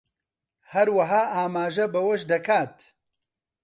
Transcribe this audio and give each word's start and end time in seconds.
هەروەها 0.73 1.21
ئاماژە 1.35 1.85
بەوەش 1.93 2.21
دەکات 2.31 2.75